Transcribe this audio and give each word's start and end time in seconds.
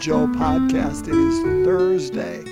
Joe 0.00 0.26
podcast. 0.28 1.08
It 1.08 1.14
is 1.14 1.66
Thursday, 1.66 2.42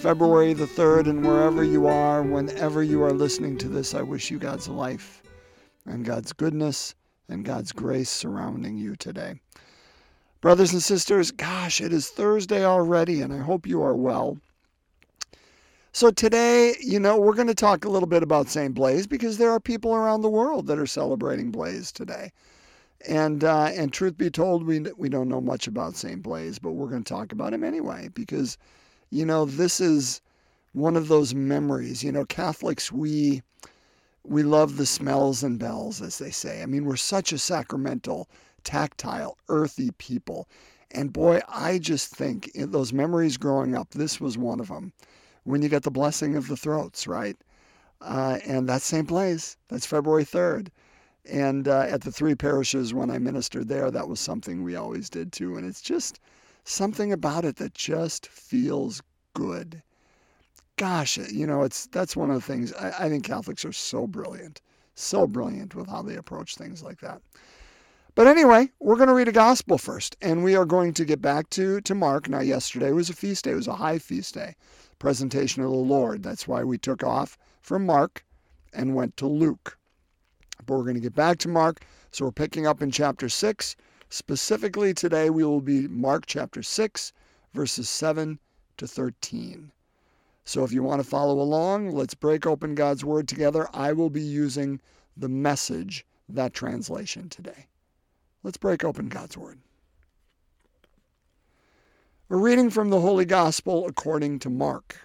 February 0.00 0.52
the 0.52 0.64
3rd, 0.64 1.08
and 1.08 1.26
wherever 1.26 1.64
you 1.64 1.88
are, 1.88 2.22
whenever 2.22 2.84
you 2.84 3.02
are 3.02 3.12
listening 3.12 3.58
to 3.58 3.68
this, 3.68 3.96
I 3.96 4.02
wish 4.02 4.30
you 4.30 4.38
God's 4.38 4.68
life 4.68 5.24
and 5.86 6.04
God's 6.04 6.32
goodness 6.32 6.94
and 7.28 7.44
God's 7.44 7.72
grace 7.72 8.08
surrounding 8.08 8.78
you 8.78 8.94
today. 8.94 9.40
Brothers 10.40 10.72
and 10.72 10.80
sisters, 10.80 11.32
gosh, 11.32 11.80
it 11.80 11.92
is 11.92 12.10
Thursday 12.10 12.64
already, 12.64 13.22
and 13.22 13.32
I 13.32 13.38
hope 13.38 13.66
you 13.66 13.82
are 13.82 13.96
well. 13.96 14.38
So, 15.90 16.12
today, 16.12 16.76
you 16.80 17.00
know, 17.00 17.18
we're 17.18 17.34
going 17.34 17.48
to 17.48 17.56
talk 17.56 17.86
a 17.86 17.90
little 17.90 18.08
bit 18.08 18.22
about 18.22 18.46
St. 18.46 18.72
Blaise 18.72 19.08
because 19.08 19.36
there 19.36 19.50
are 19.50 19.58
people 19.58 19.96
around 19.96 20.20
the 20.20 20.30
world 20.30 20.68
that 20.68 20.78
are 20.78 20.86
celebrating 20.86 21.50
Blaise 21.50 21.90
today. 21.90 22.30
And 23.06 23.44
uh, 23.44 23.66
and 23.66 23.92
truth 23.92 24.16
be 24.16 24.30
told, 24.30 24.66
we 24.66 24.80
we 24.96 25.08
don't 25.08 25.28
know 25.28 25.40
much 25.40 25.66
about 25.66 25.96
Saint 25.96 26.22
Blaise, 26.22 26.58
but 26.58 26.72
we're 26.72 26.88
going 26.88 27.04
to 27.04 27.12
talk 27.14 27.32
about 27.32 27.52
him 27.52 27.62
anyway 27.62 28.08
because, 28.08 28.58
you 29.10 29.24
know, 29.24 29.44
this 29.44 29.80
is 29.80 30.20
one 30.72 30.96
of 30.96 31.08
those 31.08 31.34
memories. 31.34 32.02
You 32.02 32.12
know, 32.12 32.24
Catholics 32.24 32.90
we 32.90 33.42
we 34.24 34.42
love 34.42 34.76
the 34.76 34.86
smells 34.86 35.42
and 35.42 35.58
bells, 35.58 36.02
as 36.02 36.18
they 36.18 36.30
say. 36.30 36.62
I 36.62 36.66
mean, 36.66 36.84
we're 36.84 36.96
such 36.96 37.32
a 37.32 37.38
sacramental, 37.38 38.28
tactile, 38.64 39.38
earthy 39.48 39.90
people, 39.92 40.48
and 40.90 41.12
boy, 41.12 41.40
I 41.48 41.78
just 41.78 42.14
think 42.14 42.48
in 42.48 42.70
those 42.70 42.92
memories 42.92 43.36
growing 43.36 43.74
up, 43.74 43.90
this 43.90 44.20
was 44.20 44.38
one 44.38 44.58
of 44.60 44.68
them. 44.68 44.92
When 45.44 45.62
you 45.62 45.68
get 45.68 45.82
the 45.82 45.90
blessing 45.90 46.34
of 46.34 46.48
the 46.48 46.56
throats, 46.56 47.06
right? 47.06 47.36
Uh, 48.00 48.38
and 48.44 48.68
that's 48.68 48.84
St. 48.84 49.06
Blaise. 49.06 49.56
That's 49.68 49.86
February 49.86 50.24
3rd. 50.24 50.68
And 51.28 51.68
uh, 51.68 51.80
at 51.80 52.00
the 52.00 52.12
three 52.12 52.34
parishes 52.34 52.94
when 52.94 53.10
I 53.10 53.18
ministered 53.18 53.68
there, 53.68 53.90
that 53.90 54.08
was 54.08 54.18
something 54.18 54.62
we 54.62 54.76
always 54.76 55.10
did 55.10 55.32
too. 55.32 55.56
And 55.56 55.66
it's 55.66 55.82
just 55.82 56.20
something 56.64 57.12
about 57.12 57.44
it 57.44 57.56
that 57.56 57.74
just 57.74 58.26
feels 58.28 59.02
good. 59.34 59.82
Gosh, 60.76 61.18
you 61.18 61.46
know, 61.46 61.62
it's 61.62 61.86
that's 61.86 62.16
one 62.16 62.30
of 62.30 62.36
the 62.36 62.52
things 62.52 62.72
I, 62.74 63.06
I 63.06 63.08
think 63.08 63.24
Catholics 63.24 63.64
are 63.64 63.72
so 63.72 64.06
brilliant, 64.06 64.60
so 64.94 65.26
brilliant 65.26 65.74
with 65.74 65.88
how 65.88 66.02
they 66.02 66.16
approach 66.16 66.56
things 66.56 66.82
like 66.82 67.00
that. 67.00 67.20
But 68.14 68.26
anyway, 68.26 68.70
we're 68.80 68.96
going 68.96 69.08
to 69.08 69.14
read 69.14 69.28
a 69.28 69.32
gospel 69.32 69.78
first, 69.78 70.16
and 70.20 70.42
we 70.42 70.56
are 70.56 70.64
going 70.64 70.92
to 70.94 71.04
get 71.04 71.22
back 71.22 71.50
to, 71.50 71.80
to 71.82 71.94
Mark. 71.94 72.28
Now, 72.28 72.40
yesterday 72.40 72.90
was 72.90 73.10
a 73.10 73.14
feast 73.14 73.44
day, 73.44 73.52
it 73.52 73.54
was 73.54 73.68
a 73.68 73.76
high 73.76 73.98
feast 73.98 74.34
day, 74.34 74.56
presentation 74.98 75.62
of 75.62 75.70
the 75.70 75.76
Lord. 75.76 76.22
That's 76.22 76.48
why 76.48 76.64
we 76.64 76.78
took 76.78 77.04
off 77.04 77.38
from 77.60 77.86
Mark 77.86 78.24
and 78.72 78.96
went 78.96 79.16
to 79.18 79.26
Luke. 79.26 79.78
But 80.66 80.76
we're 80.76 80.82
going 80.82 80.94
to 80.94 81.00
get 81.00 81.14
back 81.14 81.38
to 81.38 81.48
Mark. 81.48 81.84
So 82.10 82.24
we're 82.24 82.32
picking 82.32 82.66
up 82.66 82.82
in 82.82 82.90
chapter 82.90 83.28
6. 83.28 83.76
Specifically 84.10 84.94
today, 84.94 85.30
we 85.30 85.44
will 85.44 85.60
be 85.60 85.86
Mark 85.88 86.24
chapter 86.26 86.62
6, 86.62 87.12
verses 87.52 87.88
7 87.88 88.38
to 88.78 88.86
13. 88.86 89.70
So 90.44 90.64
if 90.64 90.72
you 90.72 90.82
want 90.82 91.02
to 91.02 91.08
follow 91.08 91.40
along, 91.40 91.90
let's 91.90 92.14
break 92.14 92.46
open 92.46 92.74
God's 92.74 93.04
Word 93.04 93.28
together. 93.28 93.68
I 93.74 93.92
will 93.92 94.08
be 94.08 94.22
using 94.22 94.80
the 95.14 95.28
message, 95.28 96.06
that 96.28 96.54
translation 96.54 97.28
today. 97.28 97.66
Let's 98.42 98.56
break 98.56 98.82
open 98.82 99.08
God's 99.08 99.36
Word. 99.36 99.58
A 102.30 102.36
reading 102.36 102.70
from 102.70 102.88
the 102.88 103.00
Holy 103.00 103.24
Gospel 103.24 103.86
according 103.86 104.38
to 104.38 104.50
Mark. 104.50 104.96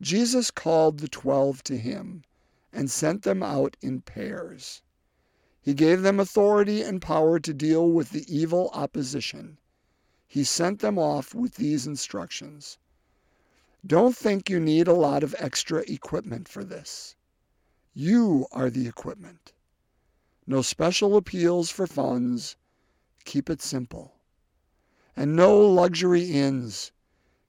Jesus 0.00 0.50
called 0.50 1.00
the 1.00 1.08
twelve 1.08 1.64
to 1.64 1.76
him 1.76 2.22
and 2.72 2.90
sent 2.90 3.22
them 3.22 3.42
out 3.42 3.76
in 3.82 4.00
pairs. 4.00 4.82
He 5.60 5.74
gave 5.74 6.02
them 6.02 6.18
authority 6.18 6.82
and 6.82 7.00
power 7.00 7.38
to 7.38 7.54
deal 7.54 7.88
with 7.90 8.10
the 8.10 8.24
evil 8.34 8.70
opposition. 8.72 9.58
He 10.26 10.44
sent 10.44 10.80
them 10.80 10.98
off 10.98 11.34
with 11.34 11.56
these 11.56 11.86
instructions 11.86 12.78
Don't 13.86 14.16
think 14.16 14.48
you 14.48 14.58
need 14.58 14.88
a 14.88 14.94
lot 14.94 15.22
of 15.22 15.36
extra 15.38 15.82
equipment 15.82 16.48
for 16.48 16.64
this. 16.64 17.14
You 17.92 18.46
are 18.50 18.70
the 18.70 18.88
equipment. 18.88 19.52
No 20.46 20.62
special 20.62 21.16
appeals 21.16 21.70
for 21.70 21.86
funds. 21.86 22.56
Keep 23.24 23.50
it 23.50 23.60
simple. 23.60 24.14
And 25.14 25.36
no 25.36 25.60
luxury 25.60 26.30
inns. 26.30 26.90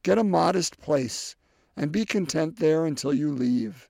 Get 0.04 0.18
a 0.18 0.24
modest 0.24 0.78
place 0.80 1.38
and 1.78 1.92
be 1.92 2.06
content 2.06 2.58
there 2.58 2.86
until 2.86 3.14
you 3.14 3.32
leave. 3.32 3.90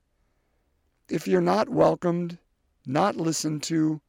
If 1.10 1.28
you're 1.28 1.42
not 1.42 1.68
welcomed, 1.68 2.38
not 2.86 3.16
listened 3.16 3.62
to, 3.64 4.00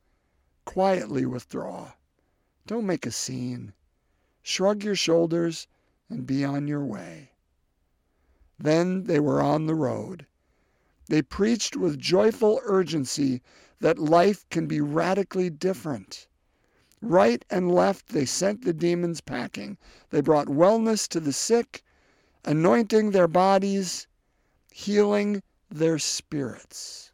quietly 0.64 1.26
withdraw. 1.26 1.92
Don't 2.66 2.86
make 2.86 3.06
a 3.06 3.12
scene. 3.12 3.74
Shrug 4.42 4.82
your 4.82 4.96
shoulders 4.96 5.68
and 6.10 6.26
be 6.26 6.46
on 6.46 6.68
your 6.68 6.86
way. 6.86 7.32
Then 8.58 9.04
they 9.04 9.20
were 9.20 9.42
on 9.42 9.66
the 9.66 9.76
road. 9.76 10.26
They 11.08 11.22
preached 11.22 11.76
with 11.76 12.00
joyful 12.00 12.62
urgency 12.64 13.42
that 13.80 14.00
life 14.00 14.48
can 14.50 14.66
be 14.66 14.80
radically 14.80 15.50
different. 15.50 16.28
Right 17.02 17.44
and 17.50 17.70
left, 17.70 18.08
they 18.08 18.26
sent 18.26 18.64
the 18.64 18.74
demons 18.74 19.20
packing. 19.20 19.78
They 20.12 20.22
brought 20.22 20.48
wellness 20.48 21.10
to 21.10 21.20
the 21.20 21.34
sick, 21.34 21.84
anointing 22.46 23.12
their 23.12 23.28
bodies, 23.28 24.08
healing 24.72 25.44
their 25.70 26.00
spirits. 26.00 27.12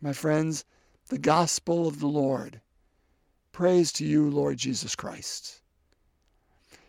My 0.00 0.12
friends, 0.12 0.64
the 1.08 1.18
gospel 1.18 1.86
of 1.86 2.00
the 2.00 2.06
Lord. 2.06 2.60
Praise 3.52 3.92
to 3.92 4.04
you, 4.04 4.28
Lord 4.28 4.58
Jesus 4.58 4.94
Christ. 4.94 5.62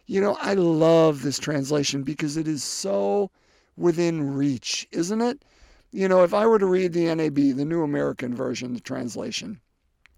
You 0.06 0.22
know, 0.22 0.38
I 0.42 0.54
love 0.54 1.22
this 1.22 1.40
translation 1.40 2.04
because 2.04 2.38
it 2.38 2.48
is 2.48 2.64
so 2.64 3.32
within 3.76 4.36
reach, 4.36 4.88
isn't 4.92 5.22
it? 5.22 5.44
You 5.92 6.08
know, 6.08 6.24
if 6.24 6.34
I 6.34 6.46
were 6.46 6.60
to 6.60 6.66
read 6.66 6.94
the 6.94 7.14
NAB, 7.14 7.36
the 7.36 7.66
New 7.66 7.84
American 7.84 8.36
Version, 8.36 8.74
the 8.74 8.80
translation, 8.80 9.62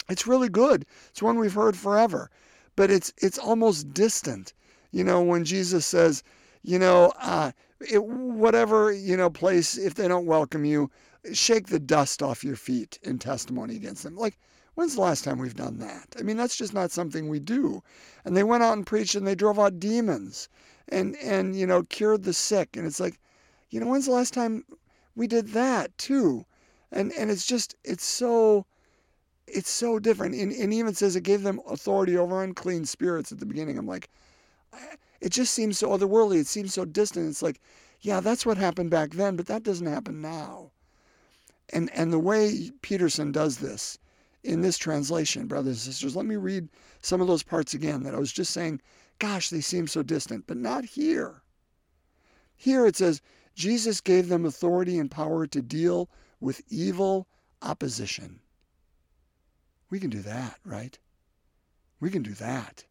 it's 0.10 0.28
really 0.28 0.50
good. 0.50 0.86
It's 1.10 1.22
one 1.22 1.38
we've 1.38 1.54
heard 1.54 1.78
forever, 1.78 2.32
but 2.76 2.90
it's 2.90 3.14
it's 3.18 3.38
almost 3.38 3.94
distant. 3.94 4.54
You 4.92 5.04
know, 5.04 5.22
when 5.22 5.44
Jesus 5.46 5.86
says, 5.86 6.24
you 6.64 6.80
know, 6.80 7.14
uh, 7.20 7.52
it, 7.82 8.04
whatever 8.04 8.92
you 8.92 9.16
know 9.16 9.30
place, 9.30 9.78
if 9.78 9.96
they 9.96 10.08
don't 10.08 10.26
welcome 10.26 10.66
you, 10.66 10.90
shake 11.34 11.68
the 11.68 11.80
dust 11.80 12.22
off 12.22 12.44
your 12.44 12.56
feet 12.56 13.00
in 13.04 13.20
testimony 13.20 13.76
against 13.76 14.04
them. 14.04 14.16
Like, 14.16 14.38
when's 14.76 14.96
the 14.96 15.02
last 15.02 15.24
time 15.24 15.40
we've 15.40 15.56
done 15.56 15.80
that? 15.80 16.16
I 16.18 16.24
mean, 16.24 16.38
that's 16.38 16.58
just 16.58 16.74
not 16.74 16.92
something 16.92 17.28
we 17.28 17.40
do. 17.40 17.82
And 18.26 18.36
they 18.36 18.44
went 18.44 18.64
out 18.64 18.78
and 18.78 18.86
preached, 18.86 19.16
and 19.16 19.26
they 19.26 19.36
drove 19.36 19.60
out 19.60 19.80
demons, 19.80 20.50
and 20.88 21.16
and 21.18 21.56
you 21.56 21.66
know 21.68 21.84
cured 21.84 22.24
the 22.24 22.34
sick. 22.34 22.76
And 22.76 22.86
it's 22.86 23.00
like, 23.00 23.20
you 23.70 23.80
know, 23.80 23.88
when's 23.88 24.06
the 24.06 24.12
last 24.12 24.34
time 24.34 24.66
we 25.16 25.28
did 25.28 25.50
that 25.50 25.98
too? 25.98 26.46
And 26.92 27.12
and 27.14 27.32
it's 27.32 27.46
just 27.46 27.76
it's 27.84 28.06
so 28.06 28.66
it's 29.48 29.70
so 29.70 30.00
different. 30.00 30.36
And, 30.36 30.52
and 30.52 30.74
even 30.74 30.94
says 30.94 31.16
it 31.16 31.24
gave 31.24 31.44
them 31.44 31.62
authority 31.68 32.18
over 32.18 32.44
unclean 32.44 32.86
spirits 32.86 33.32
at 33.32 33.40
the 33.40 33.46
beginning. 33.46 33.78
I'm 33.78 33.88
like, 33.88 34.10
it 35.22 35.30
just 35.32 35.54
seems 35.54 35.78
so 35.78 35.90
otherworldly. 35.90 36.40
It 36.40 36.48
seems 36.48 36.74
so 36.74 36.86
distant. 36.86 37.30
It's 37.30 37.42
like, 37.42 37.60
yeah, 38.02 38.20
that's 38.20 38.46
what 38.46 38.58
happened 38.58 38.92
back 38.92 39.12
then, 39.12 39.36
but 39.36 39.48
that 39.48 39.64
doesn't 39.64 39.88
happen 39.88 40.22
now. 40.22 40.72
And 41.72 41.90
and 41.94 42.12
the 42.12 42.20
way 42.20 42.72
Peterson 42.82 43.32
does 43.32 43.58
this 43.58 43.98
in 44.44 44.62
this 44.62 44.78
translation, 44.78 45.48
brothers 45.48 45.86
and 45.86 45.94
sisters, 45.94 46.16
let 46.16 46.26
me 46.26 46.36
read 46.36 46.70
some 47.02 47.22
of 47.22 47.28
those 47.28 47.44
parts 47.44 47.74
again 47.74 48.04
that 48.04 48.16
I 48.16 48.20
was 48.20 48.32
just 48.32 48.52
saying, 48.52 48.82
gosh, 49.20 49.50
they 49.50 49.62
seem 49.62 49.88
so 49.88 50.02
distant, 50.02 50.48
but 50.48 50.58
not 50.58 50.86
here. 50.86 51.42
Here 52.56 52.86
it 52.86 52.96
says, 52.96 53.22
Jesus 53.56 54.00
gave 54.00 54.30
them 54.30 54.46
authority 54.46 54.98
and 54.98 55.12
power 55.12 55.46
to 55.48 55.62
deal 55.62 56.10
with 56.40 56.62
evil 56.70 57.28
opposition. 57.62 58.40
We 59.90 60.00
can 60.00 60.10
do 60.10 60.22
that, 60.22 60.60
right? 60.64 60.98
We 62.00 62.10
can 62.10 62.24
do 62.24 62.34
that. 62.36 62.86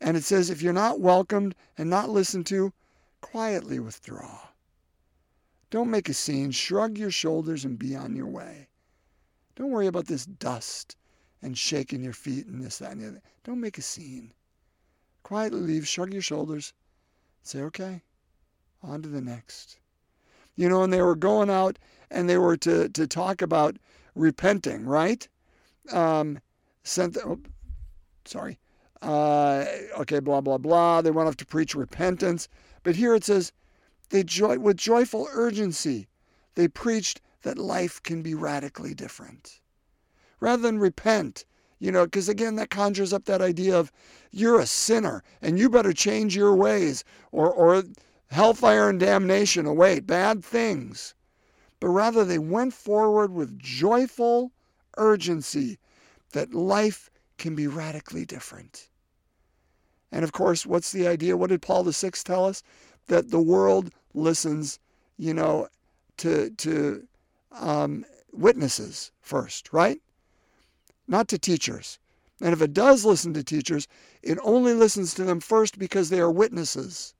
And 0.00 0.16
it 0.16 0.24
says, 0.24 0.48
if 0.48 0.62
you're 0.62 0.72
not 0.72 1.00
welcomed 1.00 1.54
and 1.76 1.90
not 1.90 2.08
listened 2.08 2.46
to, 2.46 2.72
quietly 3.20 3.80
withdraw. 3.80 4.48
Don't 5.70 5.90
make 5.90 6.08
a 6.08 6.14
scene. 6.14 6.50
Shrug 6.50 6.96
your 6.96 7.10
shoulders 7.10 7.64
and 7.64 7.78
be 7.78 7.94
on 7.94 8.16
your 8.16 8.26
way. 8.26 8.68
Don't 9.56 9.70
worry 9.70 9.88
about 9.88 10.06
this 10.06 10.24
dust 10.24 10.96
and 11.42 11.58
shaking 11.58 12.02
your 12.02 12.12
feet 12.12 12.46
and 12.46 12.62
this, 12.62 12.78
that, 12.78 12.92
and 12.92 13.00
the 13.00 13.08
other. 13.08 13.22
Don't 13.44 13.60
make 13.60 13.76
a 13.76 13.82
scene. 13.82 14.32
Quietly 15.24 15.60
leave, 15.60 15.86
shrug 15.86 16.12
your 16.12 16.22
shoulders, 16.22 16.72
say, 17.42 17.60
okay, 17.62 18.02
on 18.82 19.02
to 19.02 19.08
the 19.08 19.20
next. 19.20 19.78
You 20.54 20.68
know, 20.68 20.82
and 20.82 20.92
they 20.92 21.02
were 21.02 21.16
going 21.16 21.50
out 21.50 21.78
and 22.10 22.28
they 22.28 22.38
were 22.38 22.56
to, 22.58 22.88
to 22.88 23.06
talk 23.06 23.42
about 23.42 23.76
repenting, 24.14 24.86
right? 24.86 25.28
Um, 25.92 26.40
sent, 26.82 27.14
the, 27.14 27.24
oh, 27.24 27.40
sorry, 28.24 28.58
uh, 29.02 29.64
okay, 29.98 30.20
blah, 30.20 30.40
blah, 30.40 30.58
blah. 30.58 31.00
They 31.02 31.10
went 31.10 31.28
off 31.28 31.36
to 31.36 31.46
preach 31.46 31.74
repentance. 31.74 32.48
But 32.82 32.96
here 32.96 33.14
it 33.14 33.24
says, 33.24 33.52
they 34.10 34.22
joy, 34.22 34.58
with 34.58 34.76
joyful 34.76 35.28
urgency, 35.32 36.08
they 36.54 36.68
preached 36.68 37.20
that 37.42 37.58
life 37.58 38.02
can 38.02 38.22
be 38.22 38.34
radically 38.34 38.94
different. 38.94 39.60
Rather 40.40 40.62
than 40.62 40.78
repent, 40.78 41.44
You 41.80 41.92
know, 41.92 42.04
because 42.06 42.28
again, 42.28 42.56
that 42.56 42.70
conjures 42.70 43.12
up 43.12 43.26
that 43.26 43.40
idea 43.40 43.78
of 43.78 43.92
you're 44.32 44.58
a 44.58 44.66
sinner 44.66 45.22
and 45.40 45.58
you 45.58 45.70
better 45.70 45.92
change 45.92 46.34
your 46.34 46.54
ways 46.54 47.04
or, 47.30 47.52
or 47.52 47.84
hellfire 48.30 48.88
and 48.88 48.98
damnation 48.98 49.64
await, 49.64 50.06
bad 50.06 50.44
things. 50.44 51.14
But 51.80 51.90
rather, 51.90 52.24
they 52.24 52.38
went 52.38 52.74
forward 52.74 53.32
with 53.32 53.58
joyful 53.58 54.50
urgency 54.96 55.78
that 56.32 56.52
life 56.52 57.10
can 57.38 57.54
be 57.54 57.66
radically 57.66 58.24
different. 58.24 58.88
And 60.12 60.24
of 60.24 60.32
course, 60.32 60.66
what's 60.66 60.92
the 60.92 61.06
idea? 61.06 61.36
What 61.36 61.50
did 61.50 61.62
Paul 61.62 61.84
VI 61.84 62.10
tell 62.24 62.44
us? 62.44 62.62
That 63.06 63.30
the 63.30 63.40
world 63.40 63.90
listens, 64.14 64.78
you 65.16 65.32
know, 65.32 65.68
to, 66.18 66.50
to 66.50 67.06
um, 67.52 68.04
witnesses 68.32 69.12
first, 69.22 69.72
right? 69.72 70.00
Not 71.06 71.28
to 71.28 71.38
teachers. 71.38 71.98
And 72.40 72.52
if 72.52 72.62
it 72.62 72.72
does 72.72 73.04
listen 73.04 73.34
to 73.34 73.42
teachers, 73.42 73.88
it 74.22 74.38
only 74.42 74.74
listens 74.74 75.14
to 75.14 75.24
them 75.24 75.40
first 75.40 75.78
because 75.78 76.08
they 76.08 76.20
are 76.20 76.30
witnesses. 76.30 77.14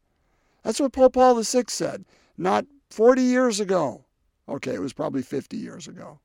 That's 0.62 0.81
what 0.81 0.93
Pope 0.93 1.15
Paul 1.15 1.43
VI 1.43 1.65
said, 1.69 2.05
not 2.37 2.67
40 2.91 3.23
years 3.23 3.61
ago. 3.61 4.05
Okay, 4.49 4.75
it 4.75 4.81
was 4.81 4.93
probably 4.93 5.23
50 5.23 5.56
years 5.56 5.88
ago 5.88 6.20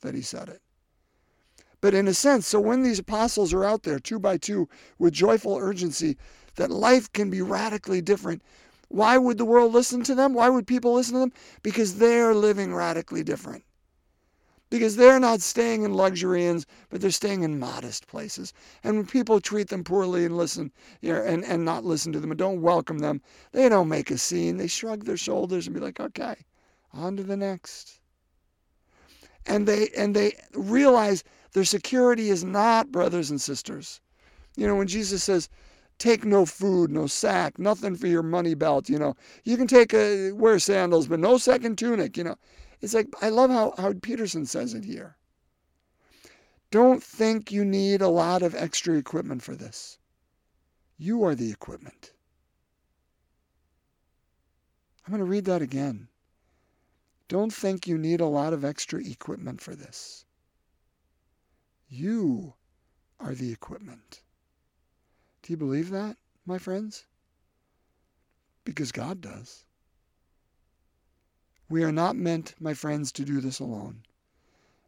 that 0.00 0.14
he 0.14 0.22
said 0.22 0.48
it. 0.48 0.60
But 1.80 1.94
in 1.94 2.08
a 2.08 2.14
sense, 2.14 2.46
so 2.46 2.60
when 2.60 2.82
these 2.82 2.98
apostles 2.98 3.52
are 3.52 3.64
out 3.64 3.82
there 3.82 3.98
two 3.98 4.18
by 4.18 4.38
two 4.38 4.68
with 4.98 5.12
joyful 5.12 5.56
urgency 5.56 6.16
that 6.56 6.70
life 6.70 7.12
can 7.12 7.28
be 7.30 7.42
radically 7.42 8.00
different, 8.00 8.42
why 8.88 9.18
would 9.18 9.36
the 9.36 9.44
world 9.44 9.72
listen 9.72 10.02
to 10.04 10.14
them? 10.14 10.32
Why 10.32 10.48
would 10.48 10.66
people 10.66 10.94
listen 10.94 11.14
to 11.14 11.20
them? 11.20 11.32
Because 11.62 11.98
they're 11.98 12.34
living 12.34 12.74
radically 12.74 13.22
different. 13.22 13.64
Because 14.68 14.96
they're 14.96 15.20
not 15.20 15.42
staying 15.42 15.84
in 15.84 15.94
luxury 15.94 16.44
inns, 16.44 16.66
but 16.88 17.00
they're 17.00 17.10
staying 17.10 17.42
in 17.42 17.58
modest 17.58 18.08
places. 18.08 18.52
And 18.82 18.96
when 18.96 19.06
people 19.06 19.40
treat 19.40 19.68
them 19.68 19.84
poorly 19.84 20.24
and 20.24 20.36
listen, 20.36 20.72
you 21.00 21.12
know, 21.12 21.22
and, 21.22 21.44
and 21.44 21.64
not 21.64 21.84
listen 21.84 22.12
to 22.12 22.20
them 22.20 22.32
and 22.32 22.38
don't 22.38 22.62
welcome 22.62 22.98
them, 22.98 23.20
they 23.52 23.68
don't 23.68 23.88
make 23.88 24.10
a 24.10 24.18
scene. 24.18 24.56
They 24.56 24.66
shrug 24.66 25.04
their 25.04 25.16
shoulders 25.16 25.66
and 25.66 25.74
be 25.74 25.80
like, 25.80 26.00
okay, 26.00 26.36
on 26.92 27.16
to 27.16 27.22
the 27.22 27.36
next. 27.36 28.00
And 29.46 29.68
they 29.68 29.88
and 29.96 30.16
they 30.16 30.32
realize 30.54 31.22
their 31.52 31.64
security 31.64 32.28
is 32.28 32.44
not 32.44 32.92
brothers 32.92 33.30
and 33.30 33.40
sisters. 33.40 34.00
You 34.56 34.66
know, 34.66 34.76
when 34.76 34.86
Jesus 34.86 35.22
says, 35.24 35.48
take 35.98 36.24
no 36.24 36.44
food, 36.46 36.90
no 36.90 37.06
sack, 37.06 37.58
nothing 37.58 37.96
for 37.96 38.06
your 38.06 38.22
money 38.22 38.54
belt, 38.54 38.88
you 38.88 38.98
know. 38.98 39.14
You 39.44 39.56
can 39.56 39.66
take 39.66 39.94
a 39.94 40.32
wear 40.32 40.58
sandals, 40.58 41.06
but 41.06 41.20
no 41.20 41.38
second 41.38 41.78
tunic, 41.78 42.16
you 42.16 42.24
know. 42.24 42.36
It's 42.80 42.94
like 42.94 43.08
I 43.22 43.30
love 43.30 43.50
how, 43.50 43.74
how 43.78 43.94
Peterson 44.02 44.46
says 44.46 44.74
it 44.74 44.84
here. 44.84 45.16
Don't 46.70 47.02
think 47.02 47.50
you 47.52 47.64
need 47.64 48.02
a 48.02 48.08
lot 48.08 48.42
of 48.42 48.54
extra 48.54 48.96
equipment 48.96 49.42
for 49.42 49.54
this. 49.54 49.98
You 50.98 51.24
are 51.24 51.34
the 51.34 51.50
equipment. 51.50 52.12
I'm 55.06 55.12
going 55.12 55.24
to 55.24 55.30
read 55.30 55.44
that 55.44 55.62
again. 55.62 56.08
Don't 57.28 57.52
think 57.52 57.86
you 57.86 57.96
need 57.96 58.20
a 58.20 58.26
lot 58.26 58.52
of 58.52 58.64
extra 58.64 59.00
equipment 59.00 59.60
for 59.60 59.74
this. 59.74 60.25
You 61.88 62.54
are 63.20 63.34
the 63.34 63.52
equipment. 63.52 64.22
Do 65.42 65.52
you 65.52 65.56
believe 65.56 65.90
that, 65.90 66.16
my 66.44 66.58
friends? 66.58 67.06
Because 68.64 68.90
God 68.90 69.20
does. 69.20 69.64
We 71.68 71.84
are 71.84 71.92
not 71.92 72.16
meant, 72.16 72.54
my 72.60 72.74
friends, 72.74 73.12
to 73.12 73.24
do 73.24 73.40
this 73.40 73.60
alone. 73.60 74.02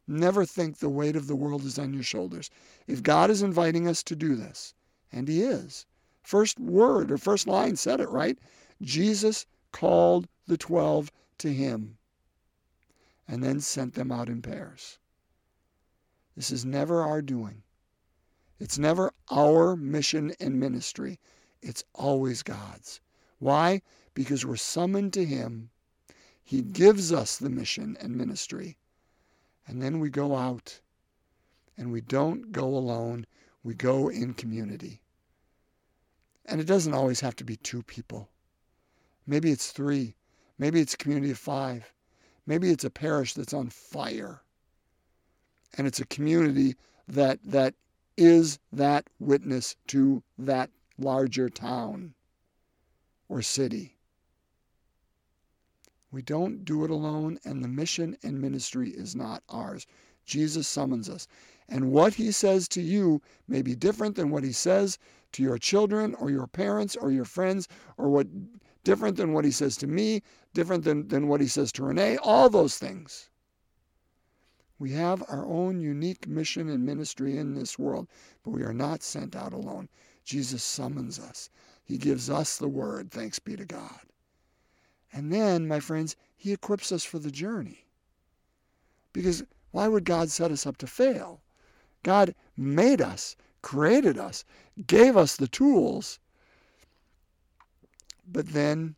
Never 0.07 0.45
think 0.45 0.79
the 0.79 0.89
weight 0.89 1.17
of 1.17 1.27
the 1.27 1.37
world 1.37 1.65
is 1.65 1.79
on 1.79 1.93
your 1.93 2.03
shoulders. 2.03 2.51
If 2.87 3.03
God 3.03 3.31
is 3.31 3.43
inviting 3.43 3.87
us 3.87 4.03
to 4.05 4.17
do 4.17 4.35
this, 4.35 4.75
and 5.13 5.29
He 5.29 5.43
is, 5.43 5.87
first 6.23 6.59
word 6.59 7.11
or 7.11 7.19
first 7.19 7.47
line 7.47 7.77
said 7.77 8.01
it, 8.01 8.09
right? 8.09 8.39
Jesus 8.83 9.47
called 9.71 10.29
the 10.47 10.57
twelve 10.57 11.13
to 11.39 11.53
Him 11.53 11.99
and 13.29 13.45
then 13.45 13.61
sent 13.61 13.95
them 13.95 14.11
out 14.11 14.29
in 14.29 14.41
pairs. 14.41 14.99
This 16.39 16.53
is 16.53 16.65
never 16.65 17.03
our 17.03 17.21
doing. 17.21 17.65
It's 18.59 18.79
never 18.79 19.13
our 19.29 19.75
mission 19.75 20.33
and 20.39 20.59
ministry. 20.59 21.19
It's 21.61 21.83
always 21.93 22.45
God's. 22.45 23.01
Why? 23.41 23.83
Because 24.15 24.47
we're 24.47 24.55
summoned 24.55 25.13
to 25.15 25.25
Him 25.25 25.71
he 26.49 26.63
gives 26.63 27.13
us 27.13 27.37
the 27.37 27.51
mission 27.51 27.95
and 28.01 28.17
ministry. 28.17 28.79
And 29.67 29.83
then 29.83 30.01
we 30.01 30.09
go 30.09 30.35
out 30.35 30.81
and 31.77 31.93
we 31.93 32.01
don't 32.01 32.53
go 32.53 32.65
alone, 32.65 33.27
we 33.63 33.75
go 33.75 34.09
in 34.09 34.33
community. 34.33 35.03
And 36.47 36.59
it 36.59 36.67
doesn't 36.67 36.95
always 36.95 37.21
have 37.21 37.37
to 37.37 37.45
be 37.45 37.57
two 37.57 37.83
people. 37.83 38.31
Maybe 39.27 39.51
it's 39.51 39.73
three. 39.73 40.15
Maybe 40.57 40.81
it's 40.81 40.95
a 40.95 40.97
community 40.97 41.33
of 41.33 41.39
five. 41.39 41.93
Maybe 42.47 42.71
it's 42.71 42.85
a 42.85 42.89
parish 42.89 43.35
that's 43.35 43.53
on 43.53 43.69
fire. 43.69 44.41
And 45.77 45.87
it's 45.87 46.01
a 46.01 46.07
community 46.07 46.77
that 47.07 47.39
that 47.45 47.75
is 48.17 48.59
that 48.73 49.09
witness 49.21 49.77
to 49.89 50.23
that 50.39 50.71
larger 50.99 51.49
town 51.49 52.15
or 53.29 53.43
city. 53.43 53.97
We 56.11 56.23
don't 56.23 56.65
do 56.65 56.85
it 56.85 56.91
alone, 56.91 57.39
and 57.45 57.63
the 57.63 57.69
mission 57.69 58.17
and 58.23 58.41
ministry 58.41 58.91
is 58.91 59.15
not 59.15 59.43
ours. 59.49 59.87
Jesus 60.25 60.67
summons 60.67 61.09
us. 61.09 61.29
And 61.69 61.93
what 61.93 62.15
he 62.15 62.33
says 62.33 62.67
to 62.69 62.81
you 62.81 63.21
may 63.47 63.61
be 63.61 63.75
different 63.75 64.17
than 64.17 64.31
what 64.31 64.43
he 64.43 64.53
says 64.53 64.99
to 65.33 65.43
your 65.43 65.59
children 65.59 66.15
or 66.15 66.31
your 66.31 66.47
parents 66.47 66.97
or 66.97 67.11
your 67.11 67.27
friends, 67.27 67.69
or 67.99 68.09
what 68.09 68.27
different 68.85 69.17
than 69.17 69.35
what 69.35 69.45
he 69.45 69.51
says 69.51 69.77
to 69.77 69.87
me, 69.87 70.23
different 70.55 70.85
than, 70.85 71.09
than 71.09 71.29
what 71.29 71.43
he 71.43 71.47
says 71.47 71.71
to 71.73 71.85
Renee, 71.85 72.17
all 72.23 72.49
those 72.49 72.79
things. 72.79 73.29
We 74.79 74.93
have 74.93 75.25
our 75.29 75.45
own 75.45 75.81
unique 75.81 76.29
mission 76.29 76.69
and 76.69 76.87
ministry 76.87 77.37
in 77.37 77.55
this 77.55 77.79
world, 77.79 78.07
but 78.45 78.51
we 78.51 78.63
are 78.63 78.73
not 78.73 79.03
sent 79.03 79.35
out 79.35 79.53
alone. 79.53 79.89
Jesus 80.25 80.63
summons 80.63 81.19
us. 81.19 81.51
He 81.83 81.99
gives 81.99 82.31
us 82.31 82.57
the 82.57 82.69
word, 82.69 83.11
thanks 83.11 83.39
be 83.39 83.57
to 83.57 83.65
God. 83.65 84.01
And 85.13 85.33
then, 85.33 85.67
my 85.67 85.81
friends, 85.81 86.17
He 86.37 86.53
equips 86.53 86.93
us 86.93 87.03
for 87.03 87.19
the 87.19 87.31
journey. 87.31 87.87
Because 89.13 89.43
why 89.71 89.89
would 89.89 90.05
God 90.05 90.31
set 90.31 90.51
us 90.51 90.67
up 90.67 90.77
to 90.79 90.87
fail? 90.87 91.41
God 92.03 92.35
made 92.57 93.01
us, 93.01 93.37
created 93.63 94.19
us, 94.19 94.45
gave 94.87 95.17
us 95.17 95.37
the 95.37 95.49
tools, 95.49 96.21
but 98.27 98.49
then 98.49 98.95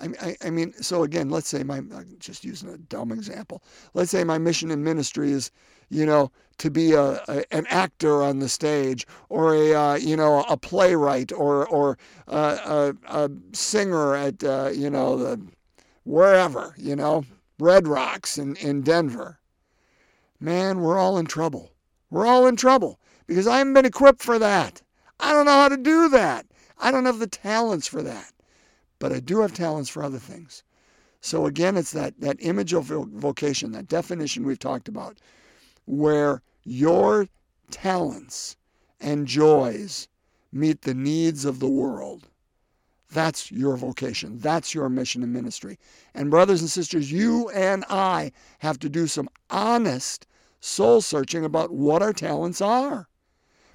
I, 0.00 0.36
I, 0.44 0.50
mean, 0.50 0.72
so 0.82 1.04
again, 1.04 1.30
let's 1.30 1.48
say 1.48 1.62
my, 1.62 1.76
I'm 1.76 2.16
just 2.18 2.44
using 2.44 2.68
a 2.68 2.78
dumb 2.78 3.12
example. 3.12 3.62
Let's 3.94 4.10
say 4.10 4.24
my 4.24 4.38
mission 4.38 4.70
in 4.70 4.82
ministry 4.82 5.30
is, 5.30 5.50
you 5.90 6.06
know, 6.06 6.32
to 6.58 6.70
be 6.70 6.92
a, 6.92 7.22
a 7.28 7.44
an 7.54 7.66
actor 7.68 8.22
on 8.22 8.38
the 8.38 8.48
stage, 8.48 9.06
or 9.28 9.54
a, 9.54 9.74
uh, 9.74 9.94
you 9.94 10.16
know, 10.16 10.44
a 10.48 10.56
playwright, 10.56 11.30
or 11.32 11.66
or 11.68 11.98
uh, 12.28 12.92
a, 13.08 13.24
a 13.24 13.30
singer 13.52 14.14
at, 14.16 14.42
uh, 14.42 14.70
you 14.74 14.90
know, 14.90 15.16
the 15.16 15.40
wherever, 16.04 16.74
you 16.78 16.96
know, 16.96 17.24
Red 17.60 17.86
Rocks 17.86 18.38
in 18.38 18.56
in 18.56 18.82
Denver. 18.82 19.38
Man, 20.40 20.80
we're 20.80 20.98
all 20.98 21.18
in 21.18 21.26
trouble. 21.26 21.70
We're 22.10 22.26
all 22.26 22.46
in 22.46 22.56
trouble 22.56 22.98
because 23.26 23.46
I 23.46 23.58
haven't 23.58 23.74
been 23.74 23.86
equipped 23.86 24.22
for 24.22 24.38
that. 24.38 24.82
I 25.20 25.32
don't 25.32 25.46
know 25.46 25.52
how 25.52 25.68
to 25.68 25.76
do 25.76 26.08
that. 26.08 26.46
I 26.78 26.90
don't 26.90 27.06
have 27.06 27.20
the 27.20 27.28
talents 27.28 27.86
for 27.86 28.02
that 28.02 28.32
but 29.02 29.12
I 29.12 29.18
do 29.18 29.40
have 29.40 29.52
talents 29.52 29.90
for 29.90 30.04
other 30.04 30.20
things. 30.20 30.62
So 31.20 31.46
again, 31.46 31.76
it's 31.76 31.90
that, 31.90 32.20
that 32.20 32.36
image 32.38 32.72
of 32.72 32.84
vocation, 32.84 33.72
that 33.72 33.88
definition 33.88 34.46
we've 34.46 34.60
talked 34.60 34.86
about, 34.86 35.18
where 35.86 36.40
your 36.62 37.26
talents 37.72 38.56
and 39.00 39.26
joys 39.26 40.06
meet 40.52 40.82
the 40.82 40.94
needs 40.94 41.44
of 41.44 41.58
the 41.58 41.68
world. 41.68 42.28
That's 43.10 43.50
your 43.50 43.76
vocation. 43.76 44.38
That's 44.38 44.72
your 44.72 44.88
mission 44.88 45.24
and 45.24 45.32
ministry. 45.32 45.80
And, 46.14 46.30
brothers 46.30 46.60
and 46.60 46.70
sisters, 46.70 47.10
you 47.10 47.50
and 47.50 47.84
I 47.90 48.30
have 48.60 48.78
to 48.78 48.88
do 48.88 49.08
some 49.08 49.28
honest 49.50 50.28
soul 50.60 51.00
searching 51.00 51.44
about 51.44 51.72
what 51.72 52.02
our 52.02 52.12
talents 52.12 52.60
are. 52.60 53.08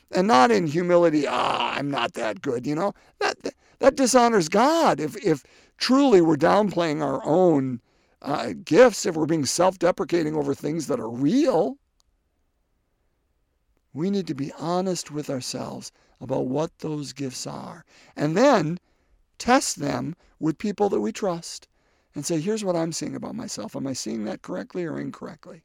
And 0.10 0.26
not 0.26 0.52
in 0.52 0.68
humility, 0.68 1.28
ah, 1.28 1.74
I'm 1.76 1.92
not 1.92 2.14
that 2.14 2.42
good, 2.42 2.66
you 2.66 2.76
know. 2.76 2.94
That, 3.20 3.36
that 3.80 3.96
dishonors 3.96 4.50
God. 4.50 5.00
If, 5.00 5.16
if 5.24 5.44
truly 5.78 6.22
we're 6.22 6.36
downplaying 6.36 7.02
our 7.02 7.22
own 7.24 7.82
uh, 8.22 8.54
gifts, 8.64 9.06
if 9.06 9.16
we're 9.16 9.26
being 9.26 9.46
self 9.46 9.78
deprecating 9.80 10.36
over 10.36 10.54
things 10.54 10.88
that 10.88 11.00
are 11.00 11.10
real, 11.10 11.78
we 13.94 14.10
need 14.10 14.28
to 14.28 14.36
be 14.36 14.52
honest 14.54 15.12
with 15.12 15.30
ourselves 15.30 15.92
about 16.20 16.48
what 16.48 16.80
those 16.80 17.14
gifts 17.14 17.46
are. 17.46 17.86
And 18.16 18.36
then 18.36 18.80
test 19.38 19.80
them 19.80 20.16
with 20.40 20.58
people 20.58 20.90
that 20.90 21.00
we 21.00 21.12
trust 21.12 21.68
and 22.16 22.26
say, 22.26 22.40
here's 22.40 22.64
what 22.64 22.76
I'm 22.76 22.92
seeing 22.92 23.16
about 23.16 23.36
myself. 23.36 23.76
Am 23.76 23.86
I 23.86 23.94
seeing 23.94 24.24
that 24.26 24.42
correctly 24.42 24.86
or 24.86 25.00
incorrectly? 25.00 25.64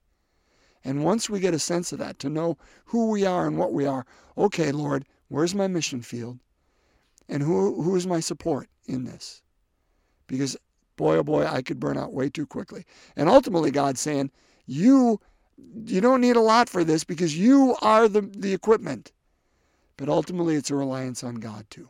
And 0.85 1.05
once 1.05 1.31
we 1.31 1.41
get 1.41 1.55
a 1.55 1.59
sense 1.59 1.93
of 1.93 1.99
that, 2.01 2.19
to 2.19 2.29
know 2.29 2.59
who 2.87 3.11
we 3.11 3.25
are 3.25 3.47
and 3.47 3.57
what 3.57 3.73
we 3.73 3.87
are, 3.87 4.05
okay, 4.37 4.73
Lord, 4.73 5.07
where's 5.29 5.55
my 5.55 5.67
mission 5.67 6.03
field? 6.03 6.39
And 7.33 7.43
who 7.43 7.81
who 7.81 7.97
is 7.97 8.07
my 8.07 8.21
support 8.21 8.69
in 8.85 9.05
this? 9.05 9.41
Because 10.27 10.55
boy 10.99 11.17
oh 11.17 11.23
boy, 11.23 11.47
I 11.47 11.63
could 11.63 11.81
burn 11.81 11.97
out 11.97 12.13
way 12.13 12.29
too 12.29 12.45
quickly. 12.47 12.85
And 13.17 13.27
ultimately 13.27 13.71
God's 13.71 14.01
saying, 14.01 14.31
you 14.67 15.19
you 15.87 16.03
don't 16.03 16.21
need 16.21 16.37
a 16.37 16.43
lot 16.43 16.69
for 16.69 16.85
this 16.85 17.05
because 17.05 17.39
you 17.39 17.75
are 17.81 18.07
the, 18.07 18.21
the 18.21 18.53
equipment. 18.53 19.13
But 19.97 20.11
ultimately 20.11 20.57
it's 20.57 20.71
a 20.71 20.77
reliance 20.77 21.25
on 21.25 21.37
God 21.37 21.65
too. 21.71 21.89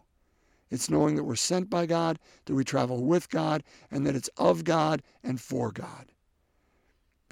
It's 0.71 0.89
knowing 0.89 1.17
that 1.17 1.25
we're 1.25 1.35
sent 1.35 1.69
by 1.69 1.87
God, 1.87 2.21
that 2.45 2.55
we 2.55 2.63
travel 2.63 3.03
with 3.03 3.29
God, 3.29 3.65
and 3.91 4.07
that 4.07 4.15
it's 4.15 4.31
of 4.37 4.63
God 4.63 5.03
and 5.25 5.41
for 5.41 5.73
God. 5.73 6.13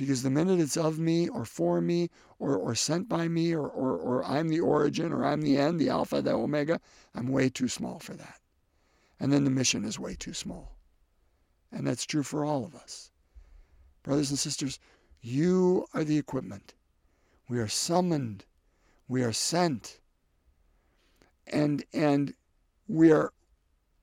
Because 0.01 0.23
the 0.23 0.31
minute 0.31 0.61
it's 0.61 0.79
of 0.79 0.99
me 0.99 1.29
or 1.29 1.45
for 1.45 1.83
me 1.83 2.09
or, 2.39 2.57
or 2.57 2.75
sent 2.75 3.07
by 3.07 3.29
me 3.29 3.53
or, 3.53 3.69
or, 3.69 3.99
or 3.99 4.25
I'm 4.25 4.49
the 4.49 4.61
origin 4.61 5.13
or 5.13 5.27
I'm 5.27 5.43
the 5.43 5.59
end, 5.59 5.79
the 5.79 5.91
Alpha, 5.91 6.23
the 6.23 6.33
Omega, 6.33 6.81
I'm 7.15 7.29
way 7.29 7.51
too 7.51 7.69
small 7.69 7.99
for 7.99 8.15
that. 8.15 8.41
And 9.21 9.31
then 9.31 9.45
the 9.45 9.51
mission 9.51 9.85
is 9.85 9.99
way 9.99 10.15
too 10.15 10.33
small. 10.33 10.79
And 11.71 11.87
that's 11.87 12.07
true 12.07 12.23
for 12.23 12.47
all 12.47 12.65
of 12.65 12.75
us. 12.75 13.11
Brothers 14.03 14.31
and 14.31 14.39
sisters, 14.39 14.79
you 15.21 15.85
are 15.93 16.03
the 16.03 16.17
equipment. 16.17 16.73
We 17.51 17.59
are 17.59 17.69
summoned. 17.69 18.47
We 19.07 19.23
are 19.23 19.35
sent. 19.35 20.01
And, 21.47 21.85
and 21.93 22.33
we 22.89 23.13
are 23.13 23.35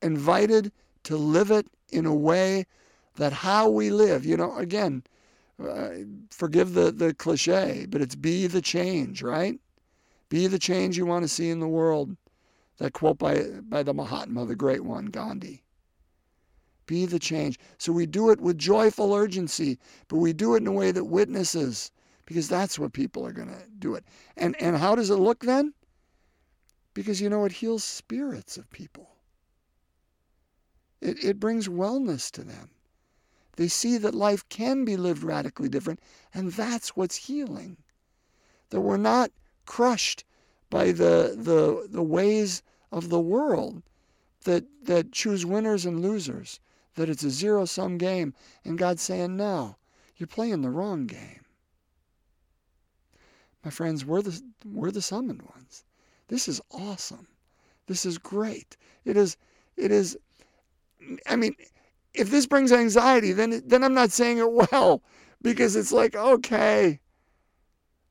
invited 0.03 0.71
to 1.05 1.17
live 1.17 1.49
it 1.49 1.65
in 1.89 2.05
a 2.05 2.13
way 2.13 2.67
that 3.15 3.33
how 3.33 3.67
we 3.67 3.89
live, 3.89 4.27
you 4.27 4.37
know, 4.37 4.55
again, 4.57 5.01
uh, 5.63 5.89
forgive 6.31 6.73
the, 6.73 6.91
the 6.91 7.13
cliche, 7.13 7.85
but 7.89 8.01
it's 8.01 8.15
be 8.15 8.47
the 8.47 8.61
change, 8.61 9.21
right? 9.21 9.59
Be 10.29 10.47
the 10.47 10.59
change 10.59 10.97
you 10.97 11.05
want 11.05 11.23
to 11.23 11.29
see 11.29 11.49
in 11.49 11.59
the 11.59 11.67
world. 11.67 12.15
That 12.77 12.93
quote 12.93 13.17
by, 13.17 13.43
by 13.63 13.81
the 13.81 13.93
Mahatma, 13.93 14.45
the 14.45 14.55
great 14.55 14.83
one, 14.83 15.07
Gandhi. 15.07 15.63
Be 16.85 17.05
the 17.05 17.19
change. 17.19 17.59
So 17.77 17.91
we 17.91 18.05
do 18.05 18.29
it 18.29 18.39
with 18.39 18.57
joyful 18.57 19.13
urgency, 19.13 19.79
but 20.07 20.17
we 20.17 20.31
do 20.31 20.53
it 20.53 20.61
in 20.61 20.67
a 20.67 20.71
way 20.71 20.91
that 20.91 21.05
witnesses, 21.05 21.91
because 22.25 22.47
that's 22.47 22.77
what 22.77 22.93
people 22.93 23.25
are 23.25 23.33
going 23.33 23.49
to 23.49 23.63
do 23.79 23.95
it. 23.95 24.05
And, 24.35 24.55
and 24.61 24.77
how 24.77 24.95
does 24.95 25.09
it 25.09 25.15
look 25.15 25.43
then? 25.43 25.73
because 26.97 27.21
you 27.21 27.29
know 27.29 27.45
it 27.45 27.51
heals 27.51 27.83
spirits 27.83 28.57
of 28.57 28.67
people. 28.71 29.07
It, 30.99 31.23
it 31.23 31.39
brings 31.39 31.67
wellness 31.67 32.31
to 32.31 32.43
them. 32.43 32.71
They 33.57 33.67
see 33.67 33.97
that 33.97 34.15
life 34.15 34.47
can 34.49 34.85
be 34.85 34.95
lived 34.95 35.23
radically 35.23 35.67
different, 35.67 35.99
and 36.33 36.51
that's 36.53 36.95
what's 36.95 37.15
healing. 37.15 37.77
That 38.69 38.81
we're 38.81 38.97
not 38.97 39.31
crushed 39.65 40.23
by 40.69 40.91
the, 40.91 41.35
the, 41.35 41.87
the 41.89 42.03
ways 42.03 42.61
of 42.91 43.09
the 43.09 43.19
world 43.19 43.81
that, 44.43 44.65
that 44.83 45.11
choose 45.11 45.45
winners 45.45 45.85
and 45.85 46.01
losers, 46.01 46.59
that 46.95 47.09
it's 47.09 47.23
a 47.23 47.31
zero 47.31 47.65
sum 47.65 47.97
game, 47.97 48.33
and 48.63 48.77
God's 48.77 49.01
saying, 49.01 49.35
no, 49.35 49.75
you're 50.17 50.27
playing 50.27 50.61
the 50.61 50.69
wrong 50.69 51.07
game. 51.07 51.43
My 53.65 53.71
friends, 53.71 54.05
we're 54.05 54.21
the, 54.21 54.39
we're 54.65 54.91
the 54.91 55.01
summoned 55.01 55.41
ones. 55.41 55.83
This 56.27 56.47
is 56.47 56.61
awesome. 56.71 57.27
This 57.87 58.05
is 58.05 58.17
great. 58.17 58.77
It 59.03 59.17
is, 59.17 59.35
it 59.77 59.91
is, 59.91 60.17
I 61.25 61.35
mean, 61.35 61.55
if 62.17 62.29
this 62.29 62.45
brings 62.45 62.71
anxiety, 62.71 63.31
then, 63.31 63.61
then 63.65 63.83
I'm 63.83 63.93
not 63.93 64.11
saying 64.11 64.37
it 64.39 64.51
well 64.51 65.03
because 65.41 65.75
it's 65.75 65.91
like, 65.91 66.15
okay, 66.15 66.99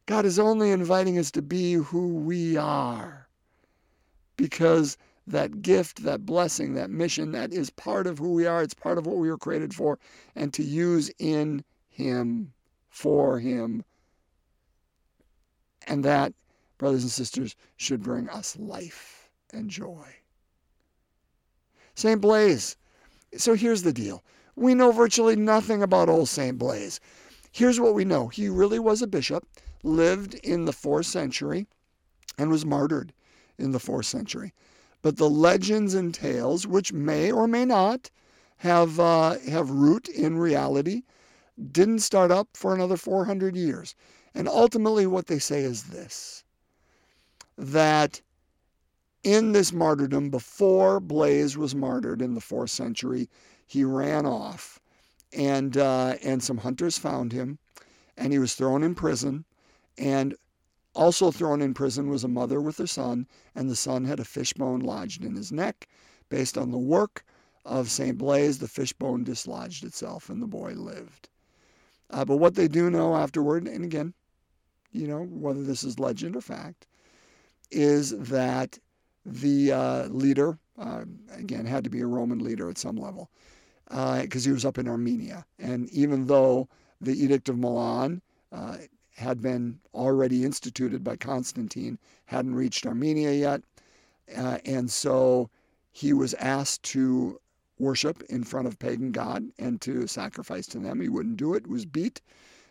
God 0.06 0.24
is 0.24 0.38
only 0.38 0.70
inviting 0.70 1.18
us 1.18 1.30
to 1.32 1.42
be 1.42 1.74
who 1.74 2.14
we 2.14 2.56
are 2.56 3.28
because 4.36 4.96
that 5.26 5.62
gift, 5.62 6.04
that 6.04 6.24
blessing, 6.24 6.74
that 6.74 6.90
mission, 6.90 7.32
that 7.32 7.52
is 7.52 7.70
part 7.70 8.06
of 8.06 8.18
who 8.18 8.32
we 8.32 8.46
are. 8.46 8.62
It's 8.62 8.74
part 8.74 8.98
of 8.98 9.06
what 9.06 9.16
we 9.16 9.28
were 9.28 9.38
created 9.38 9.74
for 9.74 9.98
and 10.36 10.54
to 10.54 10.62
use 10.62 11.10
in 11.18 11.64
Him, 11.88 12.52
for 12.88 13.40
Him. 13.40 13.84
And 15.88 16.04
that 16.04 16.32
brothers 16.78 17.02
and 17.02 17.10
sisters, 17.10 17.56
should 17.76 18.02
bring 18.02 18.28
us 18.28 18.56
life 18.58 19.28
and 19.52 19.70
joy. 19.70 20.06
St. 21.94 22.20
Blaise. 22.20 22.76
So 23.38 23.54
here's 23.54 23.82
the 23.82 23.92
deal. 23.92 24.22
We 24.54 24.74
know 24.74 24.92
virtually 24.92 25.36
nothing 25.36 25.82
about 25.82 26.08
old 26.08 26.28
St. 26.28 26.58
Blaise. 26.58 27.00
Here's 27.52 27.80
what 27.80 27.94
we 27.94 28.04
know. 28.04 28.28
He 28.28 28.48
really 28.48 28.78
was 28.78 29.02
a 29.02 29.06
bishop, 29.06 29.46
lived 29.82 30.34
in 30.34 30.64
the 30.64 30.72
fourth 30.72 31.06
century, 31.06 31.66
and 32.38 32.50
was 32.50 32.66
martyred 32.66 33.12
in 33.58 33.72
the 33.72 33.80
fourth 33.80 34.06
century. 34.06 34.52
But 35.02 35.16
the 35.16 35.30
legends 35.30 35.94
and 35.94 36.12
tales, 36.12 36.66
which 36.66 36.92
may 36.92 37.30
or 37.30 37.46
may 37.46 37.64
not 37.64 38.10
have, 38.58 38.98
uh, 38.98 39.38
have 39.40 39.70
root 39.70 40.08
in 40.08 40.38
reality, 40.38 41.02
didn't 41.72 42.00
start 42.00 42.30
up 42.30 42.48
for 42.54 42.74
another 42.74 42.96
400 42.96 43.56
years. 43.56 43.94
And 44.34 44.48
ultimately, 44.48 45.06
what 45.06 45.26
they 45.26 45.38
say 45.38 45.62
is 45.62 45.84
this 45.84 46.44
that 47.56 48.20
in 49.26 49.50
this 49.50 49.72
martyrdom, 49.72 50.30
before 50.30 51.00
Blaise 51.00 51.58
was 51.58 51.74
martyred 51.74 52.22
in 52.22 52.34
the 52.34 52.40
fourth 52.40 52.70
century, 52.70 53.28
he 53.66 53.82
ran 53.82 54.24
off, 54.24 54.78
and 55.32 55.76
uh, 55.76 56.14
and 56.22 56.40
some 56.40 56.58
hunters 56.58 56.96
found 56.96 57.32
him, 57.32 57.58
and 58.16 58.32
he 58.32 58.38
was 58.38 58.54
thrown 58.54 58.84
in 58.84 58.94
prison, 58.94 59.44
and 59.98 60.36
also 60.94 61.32
thrown 61.32 61.60
in 61.60 61.74
prison 61.74 62.08
was 62.08 62.22
a 62.22 62.28
mother 62.28 62.60
with 62.60 62.78
her 62.78 62.86
son, 62.86 63.26
and 63.52 63.68
the 63.68 63.74
son 63.74 64.04
had 64.04 64.20
a 64.20 64.24
fishbone 64.24 64.78
lodged 64.78 65.24
in 65.24 65.34
his 65.34 65.50
neck. 65.50 65.88
Based 66.28 66.56
on 66.56 66.70
the 66.70 66.78
work 66.78 67.24
of 67.64 67.90
St. 67.90 68.16
Blaise, 68.16 68.58
the 68.58 68.68
fishbone 68.68 69.24
dislodged 69.24 69.84
itself, 69.84 70.30
and 70.30 70.40
the 70.40 70.46
boy 70.46 70.74
lived. 70.74 71.28
Uh, 72.10 72.24
but 72.24 72.36
what 72.36 72.54
they 72.54 72.68
do 72.68 72.90
know 72.90 73.16
afterward, 73.16 73.66
and 73.66 73.84
again, 73.84 74.14
you 74.92 75.08
know, 75.08 75.24
whether 75.24 75.64
this 75.64 75.82
is 75.82 75.98
legend 75.98 76.36
or 76.36 76.40
fact, 76.40 76.86
is 77.72 78.10
that 78.10 78.78
the 79.26 79.72
uh, 79.72 80.06
leader, 80.08 80.58
uh, 80.78 81.04
again, 81.32 81.66
had 81.66 81.84
to 81.84 81.90
be 81.90 82.00
a 82.00 82.06
Roman 82.06 82.38
leader 82.38 82.70
at 82.70 82.78
some 82.78 82.96
level, 82.96 83.30
because 83.88 84.46
uh, 84.46 84.48
he 84.48 84.52
was 84.52 84.64
up 84.64 84.78
in 84.78 84.88
Armenia. 84.88 85.44
And 85.58 85.90
even 85.90 86.26
though 86.26 86.68
the 87.00 87.12
Edict 87.12 87.48
of 87.48 87.58
Milan 87.58 88.22
uh, 88.52 88.76
had 89.16 89.42
been 89.42 89.80
already 89.92 90.44
instituted 90.44 91.02
by 91.02 91.16
Constantine, 91.16 91.98
hadn't 92.26 92.54
reached 92.54 92.86
Armenia 92.86 93.32
yet, 93.32 93.62
uh, 94.36 94.58
and 94.64 94.90
so 94.90 95.50
he 95.92 96.12
was 96.12 96.34
asked 96.34 96.82
to 96.84 97.40
worship 97.78 98.22
in 98.28 98.44
front 98.44 98.66
of 98.66 98.78
pagan 98.78 99.12
god 99.12 99.44
and 99.58 99.80
to 99.80 100.06
sacrifice 100.06 100.66
to 100.66 100.78
them. 100.78 101.00
He 101.00 101.08
wouldn't 101.08 101.36
do 101.36 101.54
it, 101.54 101.66
was 101.66 101.84
beat. 101.84 102.20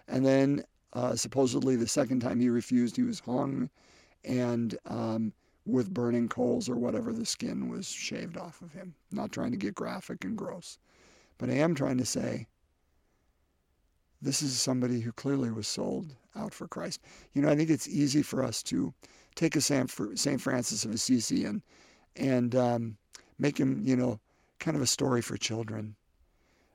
And 0.08 0.26
then 0.26 0.64
uh, 0.94 1.16
supposedly 1.16 1.76
the 1.76 1.88
second 1.88 2.22
time 2.22 2.40
he 2.40 2.50
refused, 2.50 2.96
he 2.96 3.04
was 3.04 3.20
hung 3.20 3.70
and 4.24 4.78
um, 4.86 5.34
with 5.66 5.94
burning 5.94 6.30
coals 6.30 6.70
or 6.70 6.76
whatever, 6.76 7.12
the 7.12 7.26
skin 7.26 7.70
was 7.70 7.88
shaved 7.88 8.38
off 8.38 8.62
of 8.62 8.74
him. 8.74 8.94
Not 9.12 9.32
trying 9.32 9.52
to 9.52 9.58
get 9.58 9.76
graphic 9.76 10.24
and 10.24 10.38
gross, 10.38 10.78
but 11.38 11.50
I 11.50 11.54
am 11.54 11.74
trying 11.74 11.98
to 11.98 12.06
say 12.06 12.48
this 14.22 14.42
is 14.42 14.60
somebody 14.60 15.02
who 15.02 15.12
clearly 15.12 15.52
was 15.52 15.68
sold 15.68 16.16
out 16.36 16.54
for 16.54 16.68
Christ. 16.68 17.02
You 17.34 17.42
know, 17.42 17.50
I 17.50 17.56
think 17.56 17.70
it's 17.70 17.88
easy 17.88 18.22
for 18.22 18.44
us 18.44 18.64
to 18.64 18.94
take 19.36 19.56
a 19.56 19.62
Saint 19.62 19.90
Francis 19.92 20.86
of 20.86 20.92
Assisi 20.92 21.46
and 21.46 21.62
and 22.16 22.56
um, 22.56 22.98
make 23.38 23.60
him, 23.60 23.82
you 23.84 23.96
know, 23.96 24.20
kind 24.60 24.78
of 24.78 24.84
a 24.84 24.88
story 24.88 25.22
for 25.22 25.38
children. 25.38 25.96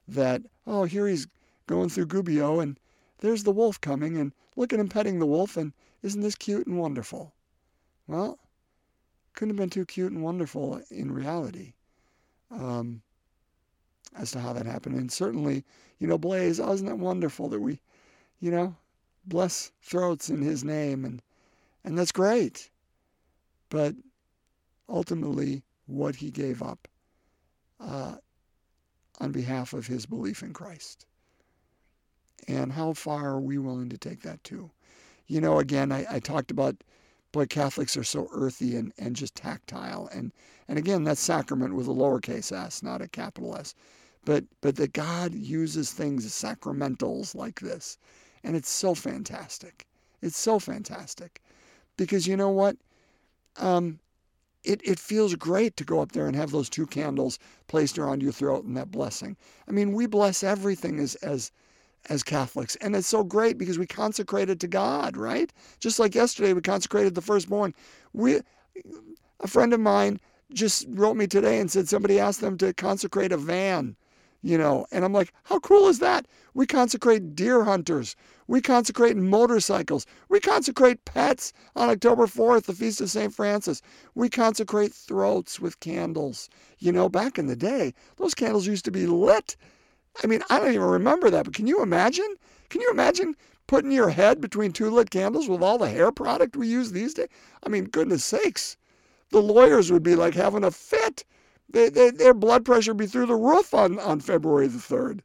That 0.06 0.42
oh, 0.66 0.84
here 0.84 1.06
he's 1.06 1.26
going 1.66 1.88
through 1.88 2.06
Gubbio 2.06 2.62
and 2.62 2.78
there's 3.18 3.44
the 3.44 3.52
wolf 3.52 3.80
coming 3.80 4.16
and 4.16 4.32
look 4.56 4.72
at 4.72 4.80
him 4.80 4.88
petting 4.88 5.18
the 5.18 5.26
wolf 5.26 5.56
and 5.56 5.72
isn't 6.02 6.20
this 6.20 6.34
cute 6.34 6.66
and 6.66 6.78
wonderful? 6.78 7.32
Well, 8.06 8.38
couldn't 9.34 9.50
have 9.50 9.58
been 9.58 9.70
too 9.70 9.86
cute 9.86 10.12
and 10.12 10.22
wonderful 10.22 10.80
in 10.90 11.12
reality 11.12 11.74
um, 12.50 13.02
as 14.16 14.30
to 14.32 14.40
how 14.40 14.52
that 14.52 14.66
happened. 14.66 14.96
And 14.96 15.10
certainly, 15.10 15.64
you 15.98 16.06
know, 16.06 16.18
Blaise, 16.18 16.58
isn't 16.58 16.88
it 16.88 16.98
wonderful 16.98 17.48
that 17.48 17.60
we, 17.60 17.80
you 18.40 18.50
know, 18.50 18.76
bless 19.24 19.72
throats 19.82 20.30
in 20.30 20.42
his 20.42 20.64
name 20.64 21.04
and 21.04 21.22
and 21.84 21.98
that's 21.98 22.12
great. 22.12 22.70
But 23.70 23.94
ultimately, 24.88 25.62
what 25.86 26.16
he 26.16 26.30
gave 26.30 26.62
up 26.62 26.88
uh, 27.80 28.16
on 29.18 29.32
behalf 29.32 29.72
of 29.72 29.86
his 29.86 30.06
belief 30.06 30.42
in 30.42 30.52
Christ. 30.52 31.06
And 32.48 32.72
how 32.72 32.92
far 32.94 33.28
are 33.28 33.40
we 33.40 33.58
willing 33.58 33.88
to 33.90 33.98
take 33.98 34.22
that 34.22 34.42
to? 34.44 34.70
You 35.26 35.40
know, 35.40 35.58
again, 35.58 35.92
I, 35.92 36.06
I 36.10 36.18
talked 36.20 36.50
about 36.50 36.76
boy, 37.32 37.46
Catholics 37.46 37.96
are 37.96 38.04
so 38.04 38.28
earthy 38.32 38.76
and, 38.76 38.92
and 38.98 39.16
just 39.16 39.34
tactile. 39.34 40.08
And, 40.12 40.32
and 40.68 40.78
again, 40.78 41.04
that's 41.04 41.20
sacrament 41.20 41.74
with 41.74 41.86
a 41.88 41.92
lowercase 41.92 42.52
s, 42.52 42.82
not 42.82 43.02
a 43.02 43.08
capital 43.08 43.56
S. 43.56 43.74
But, 44.24 44.44
but 44.60 44.76
that 44.76 44.92
God 44.92 45.34
uses 45.34 45.92
things, 45.92 46.26
sacramentals 46.26 47.34
like 47.34 47.60
this. 47.60 47.98
And 48.44 48.56
it's 48.56 48.68
so 48.68 48.94
fantastic. 48.94 49.86
It's 50.22 50.38
so 50.38 50.58
fantastic. 50.58 51.40
Because 51.96 52.26
you 52.26 52.36
know 52.36 52.50
what? 52.50 52.76
Um, 53.56 53.98
it, 54.62 54.80
it 54.84 54.98
feels 54.98 55.34
great 55.34 55.76
to 55.76 55.84
go 55.84 56.00
up 56.00 56.12
there 56.12 56.26
and 56.26 56.36
have 56.36 56.50
those 56.50 56.68
two 56.68 56.86
candles 56.86 57.38
placed 57.66 57.98
around 57.98 58.22
your 58.22 58.32
throat 58.32 58.64
and 58.64 58.76
that 58.76 58.90
blessing. 58.90 59.36
I 59.66 59.72
mean, 59.72 59.92
we 59.92 60.06
bless 60.06 60.42
everything 60.42 60.98
as 61.00 61.14
as 61.16 61.50
as 62.08 62.22
Catholics. 62.22 62.76
And 62.76 62.96
it's 62.96 63.06
so 63.06 63.22
great 63.22 63.58
because 63.58 63.78
we 63.78 63.86
consecrate 63.86 64.50
it 64.50 64.60
to 64.60 64.68
God, 64.68 65.16
right? 65.16 65.52
Just 65.78 65.98
like 65.98 66.14
yesterday 66.14 66.52
we 66.52 66.60
consecrated 66.60 67.14
the 67.14 67.20
firstborn. 67.20 67.74
We 68.12 68.40
a 69.40 69.46
friend 69.46 69.72
of 69.72 69.80
mine 69.80 70.20
just 70.52 70.86
wrote 70.90 71.16
me 71.16 71.26
today 71.26 71.60
and 71.60 71.70
said 71.70 71.88
somebody 71.88 72.18
asked 72.18 72.40
them 72.40 72.58
to 72.58 72.72
consecrate 72.74 73.32
a 73.32 73.36
van, 73.36 73.96
you 74.42 74.58
know, 74.58 74.86
and 74.90 75.04
I'm 75.04 75.12
like, 75.12 75.32
how 75.44 75.60
cool 75.60 75.88
is 75.88 75.98
that? 76.00 76.26
We 76.54 76.66
consecrate 76.66 77.34
deer 77.34 77.64
hunters. 77.64 78.16
We 78.48 78.60
consecrate 78.60 79.16
motorcycles. 79.16 80.06
We 80.28 80.40
consecrate 80.40 81.04
pets 81.04 81.52
on 81.76 81.88
October 81.88 82.26
4th, 82.26 82.64
the 82.64 82.72
Feast 82.72 83.00
of 83.00 83.10
St. 83.10 83.32
Francis. 83.32 83.80
We 84.14 84.28
consecrate 84.28 84.92
throats 84.92 85.60
with 85.60 85.78
candles. 85.80 86.48
You 86.78 86.90
know, 86.90 87.08
back 87.08 87.38
in 87.38 87.46
the 87.46 87.56
day, 87.56 87.94
those 88.16 88.34
candles 88.34 88.66
used 88.66 88.84
to 88.86 88.90
be 88.90 89.06
lit. 89.06 89.56
I 90.22 90.26
mean, 90.26 90.42
I 90.50 90.58
don't 90.58 90.72
even 90.72 90.82
remember 90.82 91.30
that, 91.30 91.44
but 91.44 91.54
can 91.54 91.66
you 91.66 91.82
imagine? 91.82 92.36
Can 92.68 92.80
you 92.80 92.90
imagine 92.90 93.36
putting 93.66 93.92
your 93.92 94.10
head 94.10 94.40
between 94.40 94.72
two 94.72 94.90
lit 94.90 95.10
candles 95.10 95.48
with 95.48 95.62
all 95.62 95.78
the 95.78 95.88
hair 95.88 96.12
product 96.12 96.56
we 96.56 96.68
use 96.68 96.92
these 96.92 97.14
days? 97.14 97.28
I 97.64 97.68
mean, 97.68 97.84
goodness 97.84 98.24
sakes 98.24 98.76
the 99.30 99.40
lawyers 99.40 99.90
would 99.92 100.02
be 100.02 100.16
like 100.16 100.34
having 100.34 100.64
a 100.64 100.70
fit. 100.70 101.24
They, 101.68 101.88
they, 101.88 102.10
their 102.10 102.34
blood 102.34 102.64
pressure 102.64 102.90
would 102.90 102.98
be 102.98 103.06
through 103.06 103.26
the 103.26 103.36
roof 103.36 103.72
on, 103.72 103.98
on 104.00 104.20
February 104.20 104.66
the 104.66 104.78
3rd. 104.78 105.20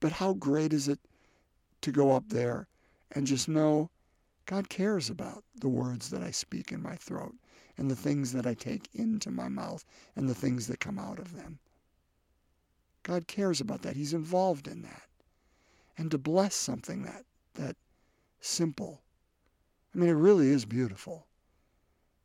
But 0.00 0.12
how 0.12 0.32
great 0.32 0.72
is 0.72 0.88
it 0.88 0.98
to 1.82 1.92
go 1.92 2.12
up 2.12 2.28
there 2.28 2.68
and 3.12 3.26
just 3.26 3.48
know 3.48 3.90
God 4.46 4.68
cares 4.68 5.10
about 5.10 5.44
the 5.60 5.68
words 5.68 6.08
that 6.10 6.22
I 6.22 6.30
speak 6.30 6.72
in 6.72 6.82
my 6.82 6.96
throat 6.96 7.34
and 7.76 7.90
the 7.90 7.96
things 7.96 8.32
that 8.32 8.46
I 8.46 8.54
take 8.54 8.88
into 8.94 9.30
my 9.30 9.48
mouth 9.48 9.84
and 10.14 10.28
the 10.28 10.34
things 10.34 10.66
that 10.68 10.80
come 10.80 10.98
out 10.98 11.18
of 11.18 11.36
them. 11.36 11.58
God 13.06 13.28
cares 13.28 13.60
about 13.60 13.82
that. 13.82 13.94
He's 13.94 14.12
involved 14.12 14.66
in 14.66 14.82
that. 14.82 15.06
And 15.96 16.10
to 16.10 16.18
bless 16.18 16.56
something 16.56 17.04
that 17.04 17.24
that 17.54 17.76
simple. 18.40 19.00
I 19.94 19.98
mean, 19.98 20.08
it 20.08 20.14
really 20.14 20.48
is 20.48 20.64
beautiful. 20.64 21.26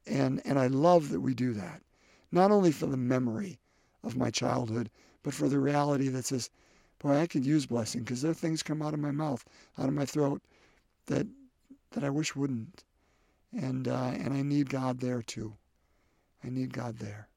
And, 0.07 0.41
and 0.43 0.57
I 0.57 0.67
love 0.67 1.09
that 1.09 1.21
we 1.21 1.35
do 1.35 1.53
that, 1.53 1.83
not 2.31 2.49
only 2.49 2.71
for 2.71 2.87
the 2.87 2.97
memory 2.97 3.59
of 4.03 4.17
my 4.17 4.31
childhood, 4.31 4.89
but 5.21 5.35
for 5.35 5.47
the 5.47 5.59
reality 5.59 6.07
that 6.09 6.25
says, 6.25 6.49
boy, 6.97 7.15
I 7.15 7.27
could 7.27 7.45
use 7.45 7.67
blessing 7.67 8.01
because 8.01 8.23
there 8.23 8.31
are 8.31 8.35
things 8.35 8.63
come 8.63 8.81
out 8.81 8.95
of 8.95 8.99
my 8.99 9.11
mouth, 9.11 9.45
out 9.77 9.87
of 9.87 9.93
my 9.93 10.05
throat 10.05 10.41
that, 11.05 11.27
that 11.91 12.03
I 12.03 12.09
wish 12.09 12.35
wouldn't. 12.35 12.83
And, 13.53 13.87
uh, 13.87 14.13
and 14.15 14.33
I 14.33 14.41
need 14.41 14.69
God 14.69 14.99
there 14.99 15.21
too. 15.21 15.53
I 16.43 16.49
need 16.49 16.73
God 16.73 16.97
there. 16.97 17.27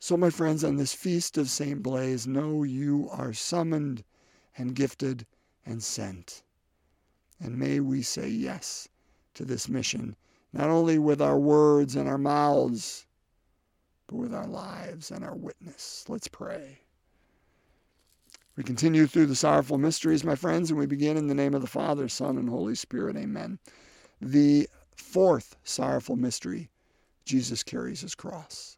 So, 0.00 0.16
my 0.16 0.30
friends, 0.30 0.62
on 0.62 0.76
this 0.76 0.94
feast 0.94 1.36
of 1.38 1.50
St. 1.50 1.82
Blaise, 1.82 2.26
know 2.26 2.62
you 2.62 3.08
are 3.10 3.32
summoned 3.32 4.04
and 4.56 4.74
gifted 4.74 5.26
and 5.66 5.82
sent. 5.82 6.42
And 7.40 7.58
may 7.58 7.80
we 7.80 8.02
say 8.02 8.28
yes 8.28 8.88
to 9.34 9.44
this 9.44 9.68
mission 9.68 10.16
not 10.52 10.70
only 10.70 10.98
with 10.98 11.20
our 11.20 11.38
words 11.38 11.94
and 11.94 12.08
our 12.08 12.18
mouths, 12.18 13.06
but 14.06 14.16
with 14.16 14.34
our 14.34 14.46
lives 14.46 15.10
and 15.10 15.24
our 15.24 15.36
witness. 15.36 16.04
Let's 16.08 16.28
pray. 16.28 16.80
We 18.56 18.64
continue 18.64 19.06
through 19.06 19.26
the 19.26 19.36
sorrowful 19.36 19.78
mysteries, 19.78 20.24
my 20.24 20.34
friends, 20.34 20.70
and 20.70 20.78
we 20.78 20.86
begin 20.86 21.16
in 21.16 21.28
the 21.28 21.34
name 21.34 21.54
of 21.54 21.60
the 21.60 21.68
Father, 21.68 22.08
Son, 22.08 22.38
and 22.38 22.48
Holy 22.48 22.74
Spirit. 22.74 23.16
Amen. 23.16 23.58
The 24.20 24.68
fourth 24.96 25.56
sorrowful 25.62 26.16
mystery 26.16 26.70
Jesus 27.24 27.62
carries 27.62 28.00
his 28.00 28.14
cross. 28.14 28.77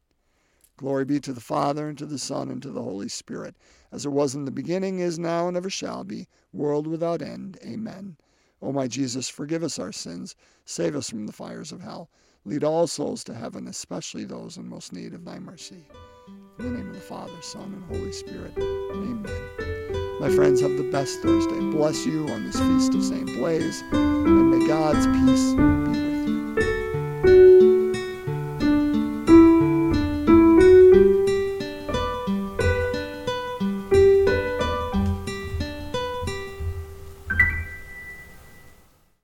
Glory 0.81 1.05
be 1.05 1.19
to 1.19 1.31
the 1.31 1.39
Father, 1.39 1.87
and 1.87 1.97
to 1.99 2.07
the 2.07 2.17
Son, 2.17 2.49
and 2.49 2.59
to 2.63 2.71
the 2.71 2.81
Holy 2.81 3.07
Spirit, 3.07 3.55
as 3.91 4.03
it 4.03 4.09
was 4.09 4.33
in 4.33 4.45
the 4.45 4.51
beginning, 4.51 4.97
is 4.97 5.19
now, 5.19 5.47
and 5.47 5.55
ever 5.55 5.69
shall 5.69 6.03
be, 6.03 6.27
world 6.51 6.87
without 6.87 7.21
end. 7.21 7.59
Amen. 7.63 8.17
O 8.63 8.71
my 8.71 8.87
Jesus, 8.87 9.29
forgive 9.29 9.61
us 9.61 9.77
our 9.77 9.91
sins, 9.91 10.35
save 10.65 10.95
us 10.95 11.07
from 11.07 11.27
the 11.27 11.33
fires 11.33 11.71
of 11.71 11.81
hell, 11.81 12.09
lead 12.45 12.63
all 12.63 12.87
souls 12.87 13.23
to 13.25 13.35
heaven, 13.35 13.67
especially 13.67 14.25
those 14.25 14.57
in 14.57 14.67
most 14.67 14.91
need 14.91 15.13
of 15.13 15.23
thy 15.23 15.37
mercy. 15.37 15.85
In 16.57 16.65
the 16.65 16.71
name 16.79 16.89
of 16.89 16.95
the 16.95 16.99
Father, 17.01 17.39
Son, 17.43 17.73
and 17.73 17.83
Holy 17.95 18.11
Spirit. 18.11 18.57
Amen. 18.57 20.19
My 20.19 20.31
friends, 20.31 20.61
have 20.61 20.77
the 20.77 20.89
best 20.91 21.19
Thursday. 21.19 21.59
Bless 21.59 22.07
you 22.07 22.27
on 22.29 22.43
this 22.43 22.59
feast 22.59 22.95
of 22.95 23.03
St. 23.03 23.27
Blaise, 23.37 23.83
and 23.91 24.49
may 24.49 24.65
God's 24.65 25.05
peace 25.05 25.53
be 25.53 26.01
with 26.01 26.27
you. 27.27 27.50